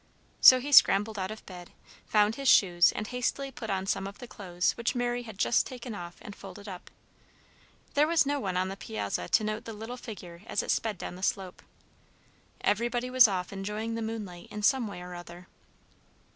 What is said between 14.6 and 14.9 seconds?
some